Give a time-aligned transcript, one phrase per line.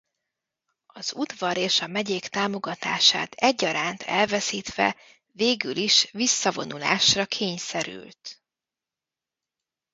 [0.87, 4.95] Az udvar és a megyék támogatását egyaránt elveszítve
[5.31, 8.41] végül is visszavonulásra kényszerült.